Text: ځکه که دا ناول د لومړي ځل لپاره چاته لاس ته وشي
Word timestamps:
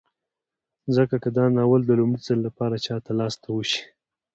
ځکه 0.95 1.15
که 1.23 1.29
دا 1.37 1.45
ناول 1.55 1.81
د 1.85 1.91
لومړي 1.99 2.21
ځل 2.27 2.39
لپاره 2.47 2.75
چاته 2.85 3.11
لاس 3.19 3.33
ته 3.41 3.49
وشي 3.51 3.81